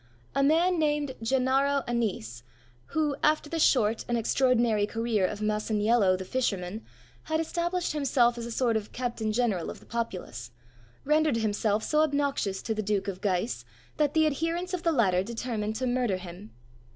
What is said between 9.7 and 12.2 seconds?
the populace, rendered himself so